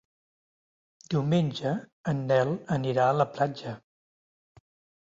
[1.15, 1.75] Diumenge
[2.15, 3.77] en Nel anirà a la platja.